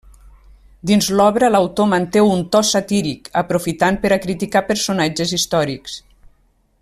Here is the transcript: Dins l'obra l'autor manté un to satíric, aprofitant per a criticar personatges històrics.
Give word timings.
Dins 0.91 1.09
l'obra 1.19 1.49
l'autor 1.55 1.89
manté 1.91 2.23
un 2.29 2.41
to 2.55 2.63
satíric, 2.71 3.31
aprofitant 3.45 4.03
per 4.07 4.13
a 4.17 4.21
criticar 4.27 4.67
personatges 4.73 5.39
històrics. 5.39 6.01